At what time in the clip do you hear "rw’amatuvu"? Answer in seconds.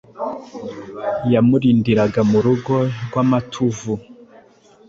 3.05-3.93